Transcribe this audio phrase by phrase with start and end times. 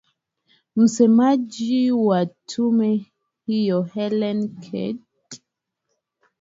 [0.75, 3.11] msemaji wa tume
[3.45, 5.01] hiyo hellen kent